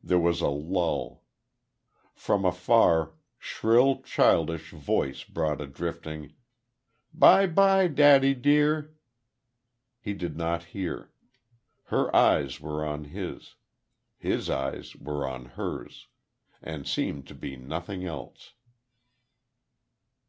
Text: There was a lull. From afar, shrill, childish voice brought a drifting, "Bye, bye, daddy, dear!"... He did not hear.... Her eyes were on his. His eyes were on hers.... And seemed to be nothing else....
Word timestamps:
There 0.00 0.20
was 0.20 0.42
a 0.42 0.48
lull. 0.48 1.24
From 2.14 2.44
afar, 2.44 3.14
shrill, 3.36 4.00
childish 4.02 4.70
voice 4.70 5.24
brought 5.24 5.60
a 5.60 5.66
drifting, 5.66 6.34
"Bye, 7.12 7.48
bye, 7.48 7.88
daddy, 7.88 8.32
dear!"... 8.32 8.94
He 9.98 10.14
did 10.14 10.36
not 10.36 10.66
hear.... 10.66 11.10
Her 11.86 12.14
eyes 12.14 12.60
were 12.60 12.84
on 12.84 13.06
his. 13.06 13.56
His 14.16 14.48
eyes 14.48 14.94
were 14.94 15.26
on 15.26 15.46
hers.... 15.46 16.06
And 16.62 16.86
seemed 16.86 17.26
to 17.26 17.34
be 17.34 17.56
nothing 17.56 18.04
else.... 18.04 18.52